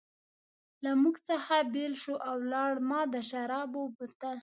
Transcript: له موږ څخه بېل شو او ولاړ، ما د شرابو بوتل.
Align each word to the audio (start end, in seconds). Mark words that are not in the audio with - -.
له 0.83 0.91
موږ 1.01 1.15
څخه 1.29 1.55
بېل 1.73 1.93
شو 2.03 2.13
او 2.27 2.35
ولاړ، 2.43 2.71
ما 2.89 3.01
د 3.13 3.15
شرابو 3.29 3.81
بوتل. 3.95 4.37